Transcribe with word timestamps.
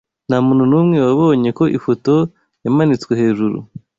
Ntamuntu 0.27 0.63
numwe 0.69 0.97
wabonye 1.05 1.49
ko 1.57 1.63
ifoto 1.77 2.13
yamanitswe 2.63 3.11
hejuru. 3.21 3.57